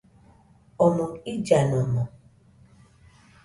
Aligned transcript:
Omoɨ 0.85 1.11
illanomo 1.31 2.03